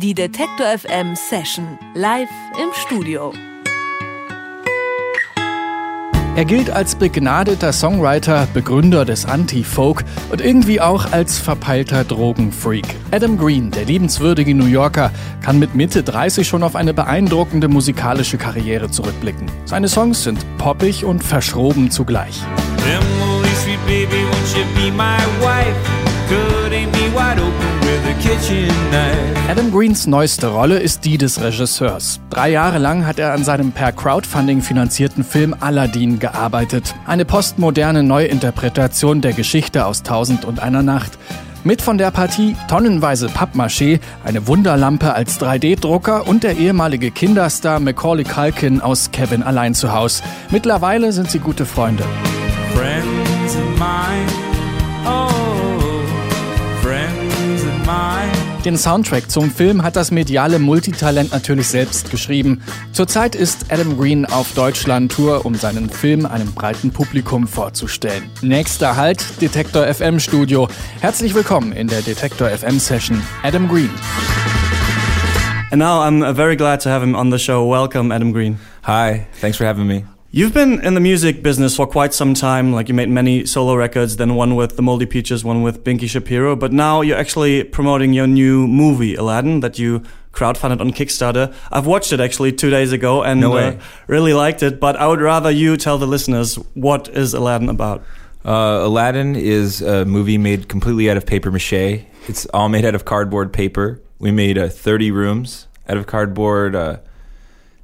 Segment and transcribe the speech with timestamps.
[0.00, 2.28] Die Detektor FM Session live
[2.62, 3.32] im Studio.
[6.36, 12.86] Er gilt als begnadeter Songwriter, Begründer des Anti-Folk und irgendwie auch als verpeilter Drogenfreak.
[13.10, 18.38] Adam Green, der liebenswürdige New Yorker, kann mit Mitte 30 schon auf eine beeindruckende musikalische
[18.38, 19.50] Karriere zurückblicken.
[19.64, 22.40] Seine Songs sind poppig und verschroben zugleich.
[22.86, 26.07] Emily, sweet baby, won't you be my wife?
[29.48, 32.20] Adam Greens neueste Rolle ist die des Regisseurs.
[32.28, 36.94] Drei Jahre lang hat er an seinem per Crowdfunding finanzierten Film Aladdin gearbeitet.
[37.06, 41.18] Eine postmoderne Neuinterpretation der Geschichte aus Tausend und einer Nacht.
[41.64, 48.24] Mit von der Partie tonnenweise Pappmaché, eine Wunderlampe als 3D-Drucker und der ehemalige Kinderstar Macaulay
[48.24, 50.22] Culkin aus Kevin allein zu Haus.
[50.50, 52.04] Mittlerweile sind sie gute Freunde.
[52.74, 54.26] Friends of mine.
[55.06, 55.37] Oh.
[58.68, 62.60] Den Soundtrack zum Film hat das mediale Multitalent natürlich selbst geschrieben.
[62.92, 68.24] Zurzeit ist Adam Green auf Deutschland-Tour, um seinen Film einem breiten Publikum vorzustellen.
[68.42, 70.68] Nächster Halt, Detektor FM Studio.
[71.00, 73.22] Herzlich willkommen in der Detektor FM Session.
[73.42, 73.88] Adam Green.
[75.70, 77.66] And now I'm very glad to have him on the show.
[77.72, 78.58] Welcome, Adam Green.
[78.82, 80.04] Hi, thanks for having me.
[80.30, 82.70] You've been in the music business for quite some time.
[82.70, 86.06] Like you made many solo records, then one with the Moldy Peaches, one with Binky
[86.06, 86.54] Shapiro.
[86.54, 90.02] But now you're actually promoting your new movie, Aladdin, that you
[90.34, 91.54] crowdfunded on Kickstarter.
[91.72, 94.78] I've watched it actually two days ago and no uh, really liked it.
[94.78, 98.04] But I would rather you tell the listeners what is Aladdin about.
[98.44, 102.04] Uh, Aladdin is a movie made completely out of paper mache.
[102.28, 104.02] It's all made out of cardboard paper.
[104.18, 106.98] We made uh, 30 rooms out of cardboard, uh,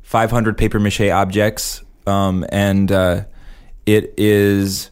[0.02, 3.24] 500 paper mache objects um, and uh,
[3.86, 4.90] it is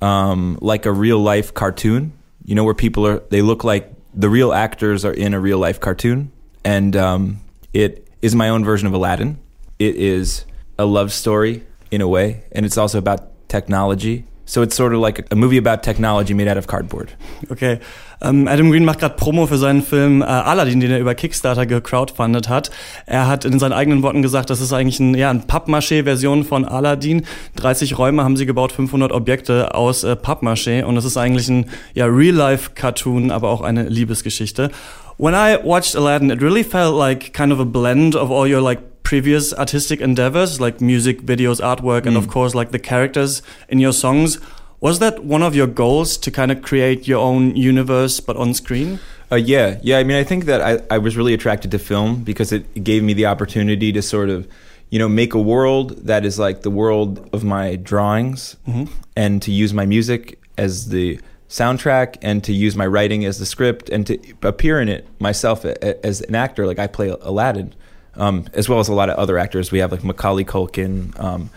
[0.00, 2.12] um, like a real life cartoon.
[2.44, 5.58] You know, where people are they look like the real actors are in a real
[5.58, 6.32] life cartoon,
[6.64, 7.40] and um,
[7.72, 9.38] it is my own version of Aladdin.
[9.78, 10.44] It is
[10.78, 15.00] a love story in a way, and it's also about technology So it's sort of
[15.00, 17.12] like a movie about technology made out of cardboard.
[17.52, 17.78] Okay.
[18.20, 21.66] Um, Adam Green macht gerade Promo für seinen Film äh, Aladdin, den er über Kickstarter
[21.66, 22.72] gecrowdfundet hat.
[23.06, 26.64] Er hat in seinen eigenen Worten gesagt, das ist eigentlich ein, ja, ein Pappmaché-Version von
[26.64, 27.26] Aladdin.
[27.56, 31.66] 30 Räume haben sie gebaut, 500 Objekte aus äh, Pappmaché und es ist eigentlich ein
[31.94, 34.72] ja, Real-Life-Cartoon, aber auch eine Liebesgeschichte.
[35.16, 38.60] When I watched Aladdin, it really felt like kind of a blend of all your
[38.60, 42.16] like previous artistic endeavors like music, videos, artwork, and mm.
[42.16, 44.38] of course like the characters in your songs.
[44.78, 48.54] Was that one of your goals to kind of create your own universe but on
[48.54, 49.00] screen?
[49.32, 49.98] Uh, yeah, yeah.
[49.98, 53.02] I mean, I think that I, I was really attracted to film because it gave
[53.02, 54.46] me the opportunity to sort of,
[54.90, 58.92] you know, make a world that is like the world of my drawings mm-hmm.
[59.16, 63.46] and to use my music as the soundtrack and to use my writing as the
[63.46, 66.64] script and to appear in it myself as an actor.
[66.64, 67.74] Like I play Aladdin
[68.16, 69.70] um, as well as a lot of other actors.
[69.70, 71.50] We have like Macaulay Culkin, um,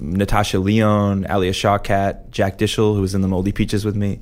[0.00, 4.20] Natasha Lyonne, Alia Shawkat, Jack Dishel, who was in the Moldy Peaches with me,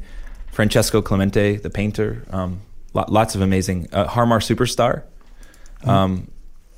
[0.51, 2.25] Francesco Clemente, the painter.
[2.31, 2.61] Um,
[2.93, 5.05] lots of amazing uh, Har Mar Superstar.
[5.83, 6.27] Mm.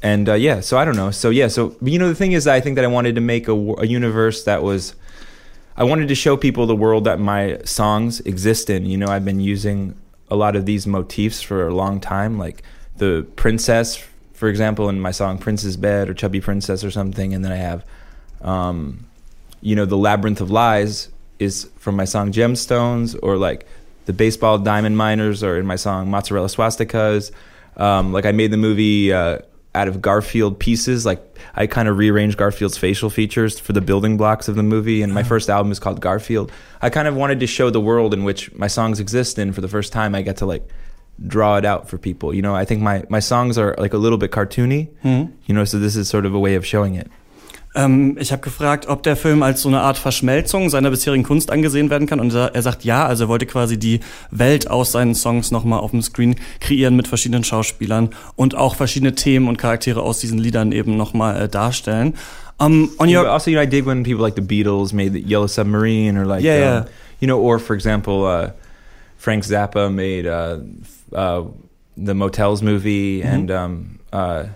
[0.00, 1.10] and uh, yeah, so I don't know.
[1.10, 3.48] So yeah, so you know the thing is, I think that I wanted to make
[3.48, 4.94] a, a universe that was.
[5.74, 8.84] I wanted to show people the world that my songs exist in.
[8.84, 9.96] You know, I've been using
[10.30, 12.62] a lot of these motifs for a long time, like
[12.98, 14.06] the princess
[14.42, 17.58] for example, in my song "Prince's Bed" or "Chubby Princess" or something, and then I
[17.58, 17.84] have,
[18.40, 19.06] um,
[19.60, 23.68] you know, the labyrinth of lies is from my song "Gemstones" or like
[24.06, 27.30] the baseball diamond miners or in my song "Mozzarella Swastikas."
[27.76, 29.38] Um, like I made the movie uh,
[29.76, 31.06] out of Garfield pieces.
[31.06, 31.22] Like
[31.54, 35.02] I kind of rearranged Garfield's facial features for the building blocks of the movie.
[35.02, 35.28] And my uh-huh.
[35.28, 36.50] first album is called Garfield.
[36.80, 39.52] I kind of wanted to show the world in which my songs exist in.
[39.52, 40.68] For the first time, I get to like
[41.26, 42.34] draw it out for people.
[42.34, 45.32] You know, I think my, my songs are like a little bit cartoony, mhm.
[45.46, 47.10] you know, so this is sort of a way of showing it.
[47.74, 51.50] Ähm, ich habe gefragt, ob der Film als so eine Art Verschmelzung seiner bisherigen Kunst
[51.50, 52.20] angesehen werden kann.
[52.20, 54.00] Und er sagt ja, also er wollte quasi die
[54.30, 59.14] Welt aus seinen Songs nochmal auf dem Screen kreieren mit verschiedenen Schauspielern und auch verschiedene
[59.14, 62.14] Themen und Charaktere aus diesen Liedern eben nochmal äh, darstellen.
[62.58, 65.20] Um, on your also, you know, I dig when people like the Beatles made the
[65.20, 66.84] Yellow Submarine or like, yeah, um, yeah.
[67.18, 68.50] you know, or for example, uh,
[69.16, 70.58] Frank Zappa made uh,
[71.14, 71.44] uh,
[71.96, 73.28] the Motels movie, mm-hmm.
[73.28, 74.46] and um, uh,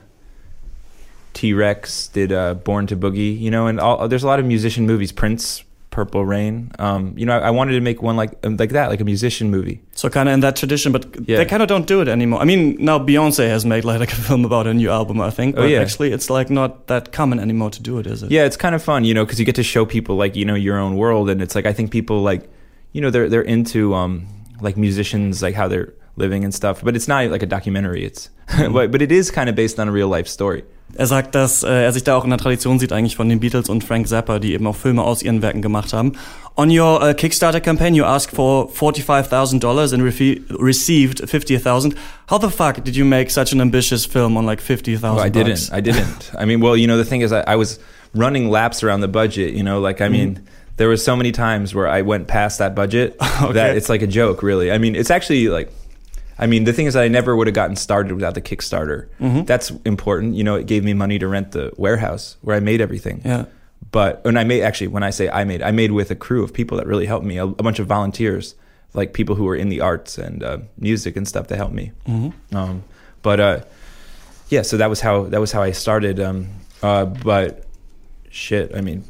[1.34, 3.38] T Rex did uh, Born to Boogie.
[3.38, 5.12] You know, and all, there's a lot of musician movies.
[5.12, 5.64] Prince,
[5.96, 6.70] Purple Rain.
[6.78, 9.04] Um, you know, I, I, wanted to make one like um, like that, like a
[9.04, 9.80] musician movie.
[9.92, 11.38] So kind of in that tradition, but yeah.
[11.38, 12.38] they kind of don't do it anymore.
[12.38, 15.30] I mean, now Beyonce has made like, like a film about a new album, I
[15.30, 15.56] think.
[15.56, 15.80] Oh, but oh, yeah.
[15.80, 18.30] actually, it's like not that common anymore to do it, is it?
[18.30, 20.44] Yeah, it's kind of fun, you know, because you get to show people like you
[20.44, 22.46] know your own world, and it's like I think people like
[22.92, 24.26] you know they're they're into um
[24.60, 26.82] like musicians like how they're living and stuff.
[26.82, 28.04] But it's not like a documentary.
[28.04, 28.30] It's
[28.72, 30.64] but, but it is kind of based on a real life story.
[30.94, 33.40] Er sagt, dass äh, er sich da auch in der Tradition sieht eigentlich von den
[33.40, 36.12] Beatles und Frank Zappa, die eben auch Filme aus ihren Werken gemacht haben.
[36.56, 41.94] On your uh, Kickstarter campaign, you asked for $45,000 and re received 50,000.
[42.30, 45.28] How the fuck did you make such an ambitious film on like 50,000 well, I
[45.28, 45.70] didn't.
[45.70, 46.30] I didn't.
[46.38, 47.78] I mean, well, you know, the thing is, I, I was
[48.14, 50.46] running laps around the budget, you know, like, I mean, mm.
[50.76, 53.52] there was so many times where I went past that budget okay.
[53.52, 54.72] that it's like a joke, really.
[54.72, 55.70] I mean, it's actually like,
[56.38, 59.08] I mean, the thing is that I never would have gotten started without the Kickstarter.
[59.20, 59.44] Mm-hmm.
[59.44, 60.34] That's important.
[60.34, 63.22] You know, it gave me money to rent the warehouse where I made everything.
[63.24, 63.46] Yeah.
[63.90, 66.42] But and I made, actually, when I say I made, I made with a crew
[66.42, 68.54] of people that really helped me, a, a bunch of volunteers,
[68.92, 71.92] like people who were in the arts and uh, music and stuff to help me.
[72.06, 72.56] Mm-hmm.
[72.56, 72.84] Um,
[73.22, 73.60] but uh,
[74.48, 76.20] yeah, so that was how that was how I started.
[76.20, 76.48] Um,
[76.82, 77.64] uh, but
[78.30, 79.04] shit, I mean,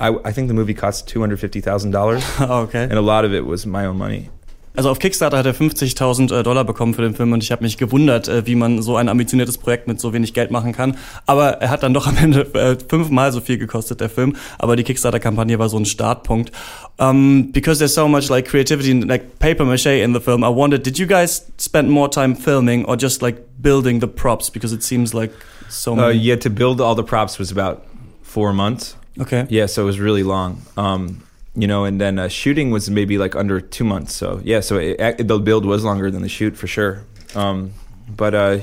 [0.00, 2.24] I, I think the movie cost two hundred fifty thousand dollars.
[2.40, 4.30] okay, and a lot of it was my own money.
[4.76, 7.64] Also auf Kickstarter hat er 50.000 äh, Dollar bekommen für den Film und ich habe
[7.64, 10.96] mich gewundert, äh, wie man so ein ambitioniertes Projekt mit so wenig Geld machen kann.
[11.24, 14.36] Aber er hat dann doch am Ende äh, fünfmal so viel gekostet, der Film.
[14.58, 16.52] Aber die Kickstarter-Kampagne war so ein Startpunkt.
[16.98, 20.48] Um, because there's so much like creativity and like paper mache in the film, I
[20.48, 24.50] wondered, did you guys spend more time filming or just like building the props?
[24.50, 25.32] Because it seems like
[25.68, 26.08] so uh, many.
[26.08, 27.82] Uh, yeah, to build all the props was about
[28.22, 28.94] four months.
[29.18, 29.46] Okay.
[29.48, 30.62] Yeah, so it was really long.
[30.76, 31.22] Um,
[31.56, 34.14] you know, and then uh, shooting was maybe like under two months.
[34.14, 37.04] So yeah, so it, it, the build was longer than the shoot for sure.
[37.34, 37.72] Um,
[38.08, 38.58] but uh,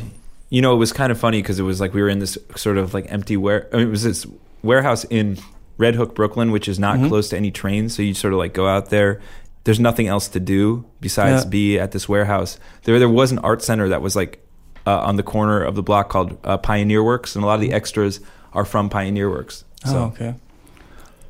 [0.50, 2.38] you know, it was kind of funny because it was like we were in this
[2.56, 3.68] sort of like empty ware.
[3.74, 4.28] I mean, it was this
[4.62, 5.40] warehouse in
[5.78, 7.08] Red Hook, Brooklyn, which is not mm-hmm.
[7.08, 7.96] close to any trains.
[7.96, 9.20] So you sort of like go out there.
[9.64, 11.50] There's nothing else to do besides yeah.
[11.50, 12.60] be at this warehouse.
[12.84, 14.46] There, there was an art center that was like
[14.86, 17.62] uh, on the corner of the block called uh, Pioneer Works, and a lot of
[17.62, 18.20] the extras
[18.52, 19.64] are from Pioneer Works.
[19.86, 19.98] So.
[19.98, 20.36] Oh, okay.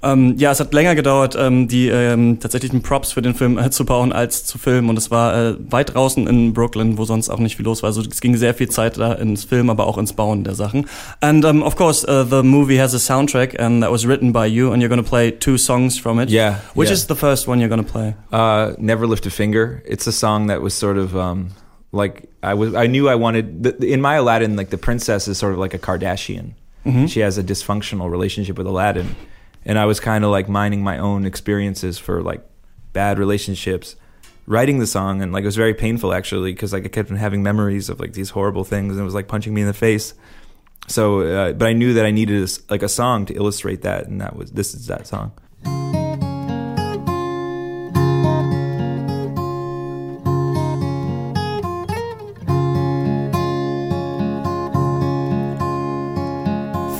[0.03, 3.69] Ähm, ja, es hat länger gedauert, ähm, die ähm, tatsächlichen Props für den Film äh,
[3.69, 4.89] zu bauen, als zu filmen.
[4.89, 7.88] Und es war äh, weit draußen in Brooklyn, wo sonst auch nicht viel los war.
[7.88, 10.88] Also es ging sehr viel Zeit da ins Film, aber auch ins Bauen der Sachen.
[11.21, 14.45] And um, of course, uh, the movie has a soundtrack, and that was written by
[14.45, 16.29] you, and you're going to play two songs from it.
[16.29, 16.59] Yeah.
[16.73, 16.95] Which yeah.
[16.95, 18.15] is the first one you're going to play?
[18.31, 19.81] Uh, Never Lift a Finger.
[19.85, 21.51] It's a song that was sort of um,
[21.94, 22.75] like I was.
[22.75, 24.57] I knew I wanted the, in my Aladdin.
[24.57, 26.55] Like the princess is sort of like a Kardashian.
[26.85, 27.07] Mm -hmm.
[27.07, 29.15] She has a dysfunctional relationship with Aladdin
[29.65, 32.44] and I was kind of like mining my own experiences for like
[32.92, 33.95] bad relationships
[34.45, 37.44] writing the song and like it was very painful actually because like I kept having
[37.44, 40.13] memories of like these horrible things and it was like punching me in the face.
[40.88, 44.07] So uh, but I knew that I needed a, like a song to illustrate that
[44.07, 45.31] and that was this is that song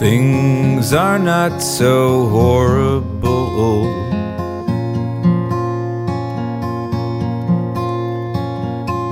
[0.04, 3.86] Things are not so horrible.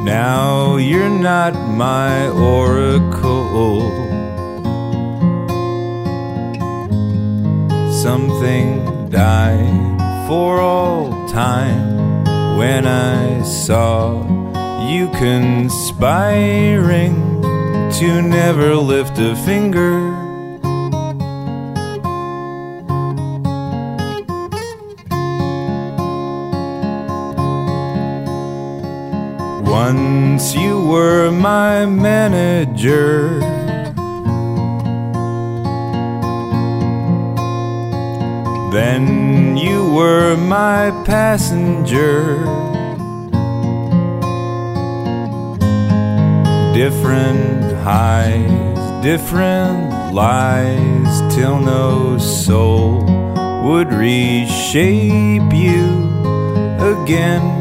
[0.04, 3.90] Now you're not my oracle.
[8.04, 12.26] Something died for all time
[12.58, 14.28] when I saw
[14.90, 17.16] you conspiring
[17.94, 20.11] to never lift a finger
[30.42, 33.40] Once you were my manager.
[38.72, 42.38] Then you were my passenger.
[46.74, 53.04] Different highs, different lies, till no soul
[53.64, 55.86] would reshape you
[56.82, 57.61] again.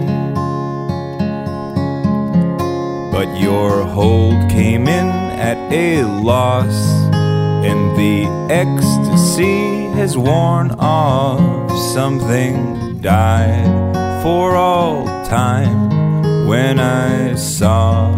[3.20, 6.72] But your hold came in at a loss,
[7.12, 11.70] and the ecstasy has worn off.
[11.92, 18.08] Something died for all time when I saw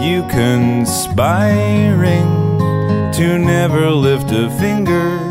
[0.00, 2.28] you conspiring
[3.14, 5.25] to never lift a finger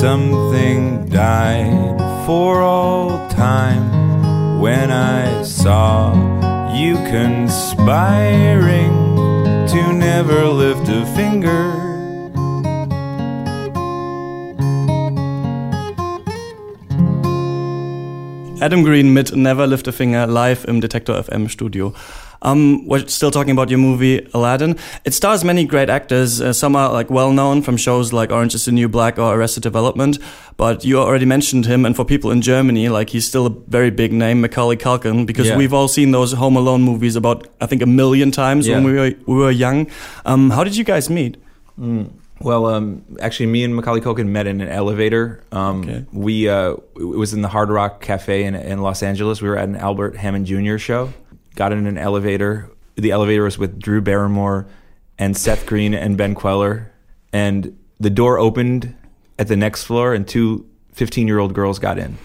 [0.00, 6.14] Something died for all time when I saw
[6.72, 8.96] you conspiring
[9.68, 11.90] to never lift a finger.
[18.62, 21.92] Adam Green mit Never Lift a Finger live im Detektor FM Studio.
[22.42, 24.76] Um, we're still talking about your movie Aladdin.
[25.04, 26.40] It stars many great actors.
[26.40, 29.34] Uh, some are like well known from shows like Orange Is the New Black or
[29.34, 30.18] Arrested Development.
[30.56, 33.90] But you already mentioned him, and for people in Germany, like he's still a very
[33.90, 35.56] big name, Macaulay Culkin, because Yeah.
[35.58, 38.92] we've all seen those Home Alone movies about I think a million times when we
[38.92, 39.86] were we were young.
[40.24, 41.36] Um, how did you guys meet?
[42.42, 45.42] Well, um, actually, me and Macaulay Culkin met in an elevator.
[45.52, 46.04] Um, Okay.
[46.12, 49.42] We uh, it was in the Hard Rock Cafe in, in Los Angeles.
[49.42, 50.78] We were at an Albert Hammond Jr.
[50.78, 51.12] show.
[51.56, 52.70] Got in an elevator.
[52.96, 54.66] The elevator was with Drew Barrymore
[55.18, 56.92] and Seth Green and Ben Kweller.
[57.32, 58.94] And the door opened
[59.38, 62.04] at the next floor, and two 15 year old girls got in.
[62.06, 62.18] And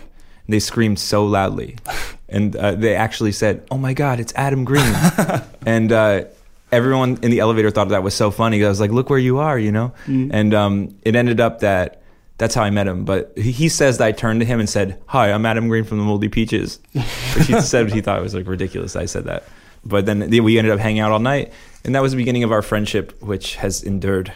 [0.48, 1.78] they screamed so loudly.
[2.28, 4.94] And uh, they actually said, Oh my God, it's Adam Green.
[5.66, 6.24] and uh,
[6.72, 8.66] everyone in the elevator thought that was so funny.
[8.66, 9.94] I was like, Look where you are, you know?
[10.32, 12.02] And um, it ended up that
[12.38, 13.06] that's how I met him.
[13.06, 15.84] But he, he says that I turned to him and said, Hi, I'm Adam Green
[15.84, 16.80] from the Moldy Peaches.
[16.94, 18.96] Which he said he thought it was like ridiculous.
[18.96, 19.44] I said that.
[19.86, 21.54] But then we ended up hanging out all night.
[21.84, 24.34] And that was the beginning of our friendship, which has endured.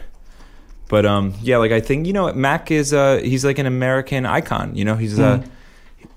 [0.87, 4.25] But um, yeah, like I think you know, Mac is uh, he's like an American
[4.25, 4.75] icon.
[4.75, 5.43] You know, he's uh,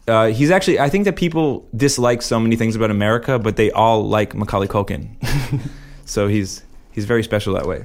[0.09, 3.71] uh, he's actually I think that people dislike so many things about America, but they
[3.71, 5.09] all like Macaulay Culkin.
[6.07, 7.83] so he's he's very special that way.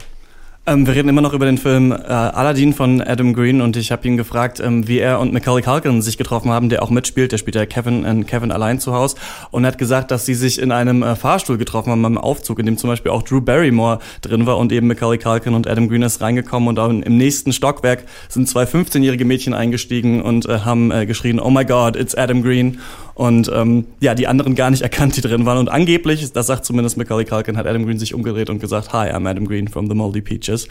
[0.70, 3.90] Ähm, wir reden immer noch über den Film äh, Aladdin von Adam Green und ich
[3.90, 7.32] habe ihn gefragt, ähm, wie er und Macaulay Culkin sich getroffen haben, der auch mitspielt.
[7.32, 9.16] Der spielt ja Kevin in Kevin allein zu Hause
[9.52, 12.66] und hat gesagt, dass sie sich in einem äh, Fahrstuhl getroffen haben, beim Aufzug, in
[12.66, 16.02] dem zum Beispiel auch Drew Barrymore drin war und eben Macaulay Culkin und Adam Green
[16.02, 20.92] ist reingekommen und dann im nächsten Stockwerk sind zwei 15-jährige Mädchen eingestiegen und äh, haben
[20.92, 22.80] äh, geschrien, oh my God, it's Adam Green
[23.18, 26.66] und ähm, ja, die anderen gar nicht erkannt, die drin waren und angeblich, das sagt
[26.66, 29.88] zumindest Macaulay Culkin, hat Adam Green sich umgedreht und gesagt, hi, I'm Adam Green from
[29.88, 30.68] the Moldy Peaches.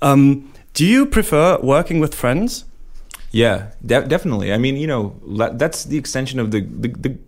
[0.00, 2.64] Um, do you prefer working with friends?
[3.32, 4.50] Yeah, de- definitely.
[4.50, 5.12] I mean, you know,
[5.58, 7.18] that's the extension of the, the the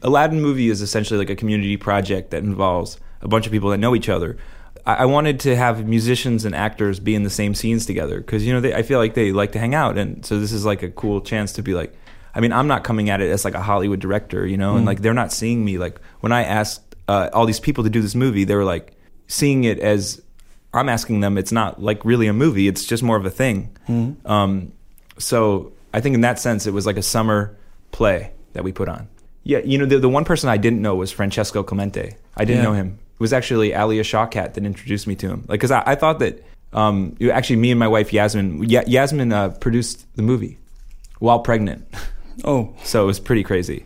[0.00, 3.78] Aladdin movie is essentially like a community project that involves a bunch of people that
[3.78, 4.38] know each other.
[4.86, 8.54] I, wanted to have musicians and actors be in the same scenes together because you
[8.54, 10.82] know they, I feel like they like to hang out, and so this is like
[10.82, 11.92] a cool chance to be like.
[12.34, 14.84] I mean, I'm not coming at it as like a Hollywood director, you know, and
[14.86, 18.00] like they're not seeing me like when I asked uh, all these people to do
[18.02, 18.92] this movie, they were like
[19.28, 20.20] seeing it as
[20.72, 21.38] I'm asking them.
[21.38, 23.76] It's not like really a movie; it's just more of a thing.
[24.24, 24.72] Um,
[25.18, 27.56] so I think in that sense, it was like a summer
[27.92, 29.06] play that we put on.
[29.44, 32.16] Yeah, you know, the, the one person I didn't know was Francesco Clemente.
[32.36, 32.68] I didn't Yeah.
[32.70, 32.98] know him.
[33.12, 35.40] It was actually Alia Shawkat that introduced me to him.
[35.46, 39.32] Like, because I, I thought that um, actually me and my wife Yasmin, Ya Yasmin
[39.32, 40.58] uh, produced the movie
[41.20, 41.86] while pregnant.
[42.42, 43.84] Oh, So it was pretty crazy.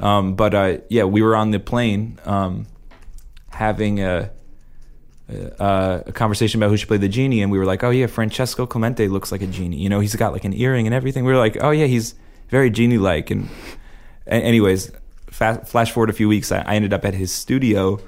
[0.00, 2.66] Um, but uh, yeah, we were on the plane um,
[3.50, 4.30] having a,
[5.28, 8.06] a, a conversation about who should play the genie, and we were like, "Oh yeah,
[8.06, 9.78] Francesco Clemente looks like a genie.
[9.78, 12.14] You know, he's got like an earring and everything." We were like, "Oh yeah, he's
[12.50, 13.48] very genie-like." And
[14.26, 14.90] anyways,
[15.30, 18.00] flash forward a few weeks, I, I ended up at his studio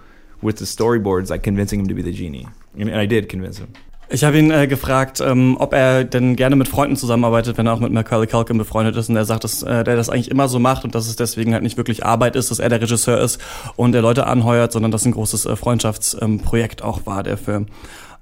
[0.42, 3.58] with the storyboards, like convincing him to be the genie, and, and I did convince
[3.58, 3.72] him.
[4.08, 7.72] Ich habe ihn äh, gefragt, ähm, ob er denn gerne mit Freunden zusammenarbeitet, wenn er
[7.72, 9.08] auch mit Macaulay Culkin befreundet ist.
[9.08, 11.52] Und er sagt, dass äh, der das eigentlich immer so macht und dass es deswegen
[11.52, 13.40] halt nicht wirklich Arbeit ist, dass er der Regisseur ist
[13.74, 17.66] und der Leute anheuert, sondern dass ein großes äh, Freundschaftsprojekt auch war, der Film.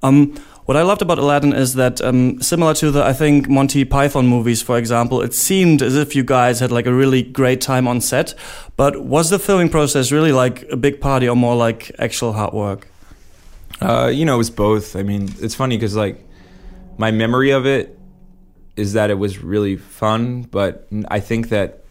[0.00, 0.33] Um,
[0.67, 4.26] what I loved about Aladdin is that, um, similar to the, I think, Monty Python
[4.26, 7.87] movies, for example, it seemed as if you guys had like a really great time
[7.87, 8.35] on set.
[8.76, 12.55] But was the filming process really like a big party or more like actual hard
[12.55, 12.88] work?
[13.81, 14.97] Uh, you know, it was both.
[14.97, 16.25] I mean, it's funny because like
[16.99, 17.99] my memory of it
[18.76, 21.85] is that it was really fun, but I think that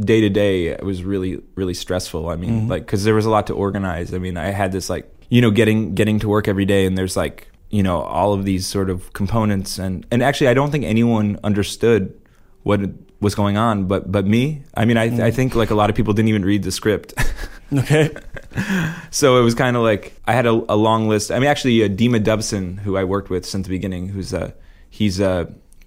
[0.00, 2.28] day to day it was really really stressful.
[2.28, 4.14] I mean, like because there was a lot to organize.
[4.14, 6.96] I mean, I had this like you know getting getting to work every day, and
[6.96, 10.70] there's like you know all of these sort of components, and and actually I don't
[10.70, 12.18] think anyone understood
[12.62, 12.80] what
[13.20, 14.62] was going on, but but me.
[14.74, 17.14] I mean, I I think like a lot of people didn't even read the script.
[17.76, 18.10] Okay.
[19.10, 21.30] so it was kind of like I had a, a long list.
[21.30, 24.52] I mean, actually, uh, Dima Dubson, who I worked with since the beginning, who's uh,
[24.88, 25.44] he's uh,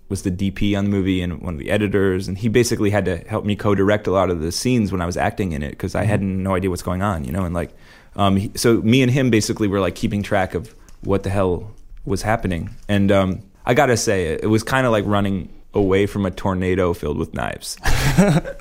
[0.10, 3.06] was the DP on the movie and one of the editors, and he basically had
[3.06, 5.72] to help me co-direct a lot of the scenes when I was acting in it
[5.72, 7.72] because I had no idea what's going on, you know, and like,
[8.16, 11.72] um, he, so me and him basically were like keeping track of what the hell
[12.06, 16.06] was happening, and um, I gotta say, it, it was kind of like running away
[16.06, 17.78] from a tornado filled with knives.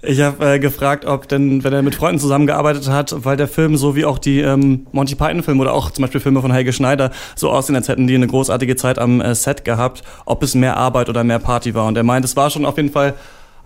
[0.00, 3.76] Ich habe äh, gefragt, ob denn, wenn er mit Freunden zusammengearbeitet hat, weil der Film
[3.76, 7.10] so wie auch die ähm, Monty Python-Filme oder auch zum Beispiel Filme von Helge Schneider
[7.34, 10.76] so aussehen, als hätten die eine großartige Zeit am äh, Set gehabt, ob es mehr
[10.76, 11.86] Arbeit oder mehr Party war.
[11.86, 13.14] Und er meint, es war schon auf jeden Fall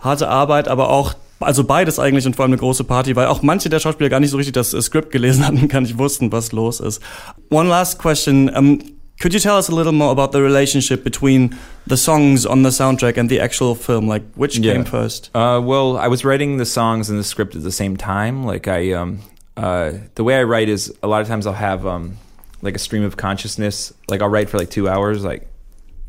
[0.01, 3.43] harte Arbeit, aber auch also beides eigentlich und vor allem eine große Party, weil auch
[3.43, 6.33] manche der Schauspieler gar nicht so richtig das äh, Skript gelesen hatten, gar nicht wussten,
[6.33, 7.03] was los ist.
[7.51, 8.49] One last question.
[8.49, 8.79] Um,
[9.23, 12.71] Could you tell us a little more about the relationship between the songs on the
[12.71, 14.09] soundtrack and the actual film?
[14.09, 14.73] Like, which Yeah.
[14.73, 15.31] came first?
[15.33, 18.43] Uh, well, I was writing the songs and the script at the same time.
[18.43, 19.21] Like I, um,
[19.57, 22.17] uh, the way I write is a lot of times I'll have um,
[22.63, 23.93] like a stream of consciousness.
[24.09, 25.47] Like I'll write for like two hours, like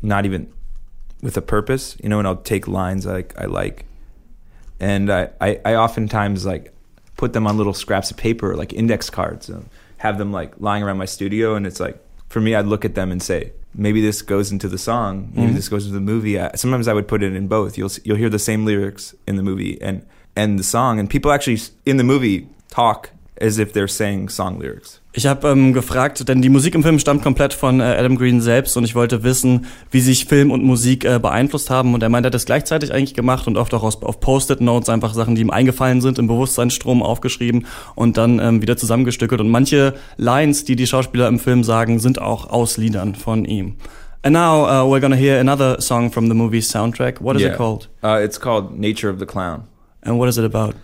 [0.02, 0.52] not even
[1.22, 3.84] with a purpose, you know, and I'll take lines like I like,
[4.80, 6.74] and I, I, I oftentimes like
[7.16, 9.68] put them on little scraps of paper, like index cards, and
[9.98, 11.54] have them like lying around my studio.
[11.54, 14.68] And it's like for me, I'd look at them and say, maybe this goes into
[14.68, 15.54] the song, maybe Mhm.
[15.56, 16.38] this goes into the movie.
[16.38, 17.76] I, sometimes I would put it in both.
[17.78, 20.02] You'll you'll hear the same lyrics in the movie and
[20.36, 23.10] and the song, and people actually in the movie talk
[23.40, 25.00] as if they're saying song lyrics.
[25.12, 28.40] Ich habe ähm, gefragt, denn die Musik im Film stammt komplett von äh, Adam Green
[28.40, 31.94] selbst und ich wollte wissen, wie sich Film und Musik äh, beeinflusst haben.
[31.94, 34.88] Und er meint, er hat das gleichzeitig eigentlich gemacht und oft auch aus, auf Post-it-Notes
[34.88, 39.40] einfach Sachen, die ihm eingefallen sind, im Bewusstseinsstrom aufgeschrieben und dann ähm, wieder zusammengestückelt.
[39.40, 43.76] Und manche Lines, die die Schauspieler im Film sagen, sind auch aus Liedern von ihm.
[44.22, 47.20] And now uh, we're gonna hear another song from the movie's soundtrack.
[47.20, 47.56] What is it Yeah.
[47.56, 47.88] called?
[48.02, 49.64] Uh, it's called Nature of the Clown.
[50.02, 50.74] And what is it about?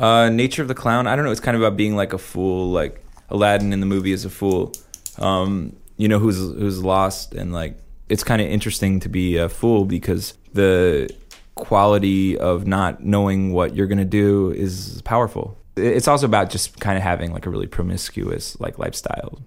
[0.00, 1.06] Uh, Nature of the Clown.
[1.06, 1.30] I don't know.
[1.30, 2.70] It's kind of about being like a fool.
[2.70, 4.72] Like Aladdin in the movie is a fool.
[5.18, 7.76] Um, you know who's who's lost, and like
[8.08, 11.10] it's kind of interesting to be a fool because the
[11.54, 15.58] quality of not knowing what you're gonna do is powerful.
[15.76, 19.42] It's also about just kind of having like a really promiscuous like lifestyle.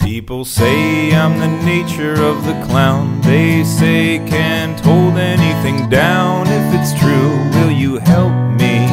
[0.00, 3.22] People say I'm the nature of the clown.
[3.22, 6.46] They say can't hold anything down.
[6.48, 7.39] If it's true,
[7.80, 8.86] you help me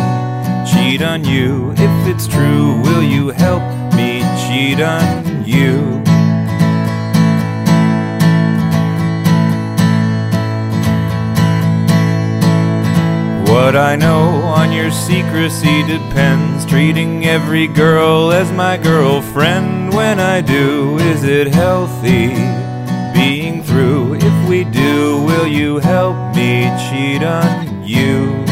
[0.65, 1.73] cheat on you?
[1.73, 3.61] If it's true, will you help
[3.93, 6.01] me cheat on you?
[13.51, 16.65] What I know on your secrecy depends.
[16.65, 19.93] Treating every girl as my girlfriend.
[19.93, 22.29] When I do, is it healthy?
[23.13, 28.46] Being through, if we do, will you help me cheat on you?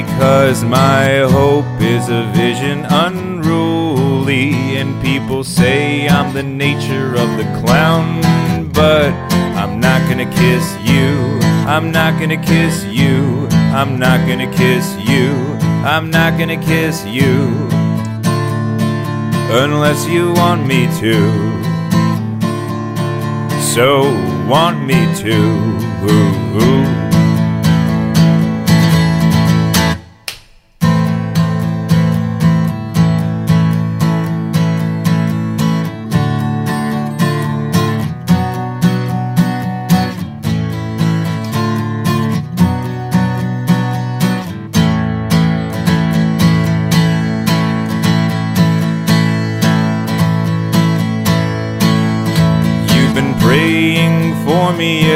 [0.00, 7.44] Because my hope is a vision unruly, and people say I'm the nature of the
[7.60, 8.22] clown.
[8.72, 9.12] But
[9.60, 11.38] I'm not gonna kiss you.
[11.68, 13.46] I'm not gonna kiss you.
[13.78, 15.32] I'm not gonna kiss you.
[15.84, 17.34] I'm not gonna kiss you.
[19.52, 21.14] Unless you want me to.
[23.74, 24.04] So
[24.48, 25.36] want me to.
[26.08, 27.09] Ooh, ooh.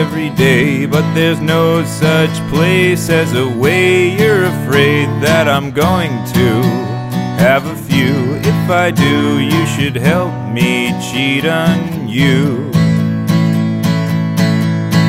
[0.05, 4.15] Every day, but there's no such place as a way.
[4.19, 6.49] You're afraid that I'm going to
[7.41, 8.35] have a few.
[8.53, 12.71] If I do, you should help me cheat on you.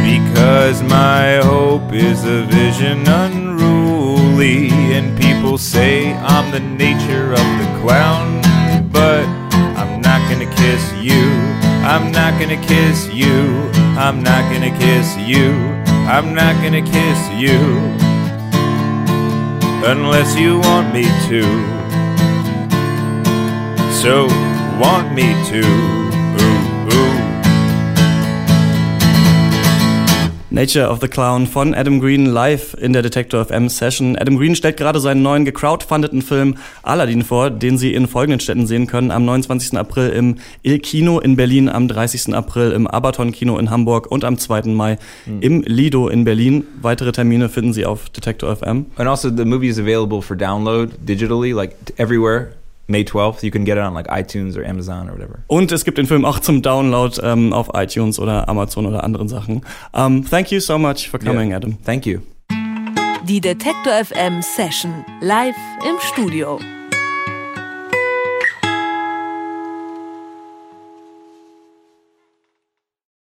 [0.09, 7.69] Because my hope is a vision unruly, and people say I'm the nature of the
[7.81, 8.41] clown,
[8.93, 9.25] but
[9.75, 11.25] I'm not gonna kiss you.
[11.83, 13.74] I'm not gonna kiss you.
[13.97, 15.53] I'm not gonna kiss you.
[16.07, 17.59] I'm not gonna kiss you.
[19.87, 21.43] Unless you want me to.
[23.93, 24.27] So,
[24.79, 26.04] want me to.
[30.55, 34.15] Nature of the Clown von Adam Green live in der Detector FM Session.
[34.15, 38.65] Adam Green stellt gerade seinen neuen gecrowdfundeten Film Aladdin vor, den Sie in folgenden Städten
[38.65, 39.11] sehen können.
[39.11, 39.77] Am 29.
[39.77, 42.33] April im Il Kino in Berlin, am 30.
[42.33, 44.61] April im Abaton Kino in Hamburg und am 2.
[44.67, 44.97] Mai
[45.41, 46.63] im Lido in Berlin.
[46.81, 48.85] Weitere Termine finden Sie auf Detector FM.
[48.95, 52.53] And also, the movie is available for download digitally, like everywhere.
[52.87, 55.39] May 12th, you can get it on like iTunes or Amazon or whatever.
[55.47, 59.27] Und es gibt den Film auch zum Download ähm, auf iTunes oder Amazon oder anderen
[59.27, 59.61] Sachen.
[59.91, 61.57] Um, thank you so much for coming, Yeah.
[61.57, 61.77] Adam.
[61.83, 62.19] Thank you.
[63.27, 66.59] Die Detektor FM Session live im Studio.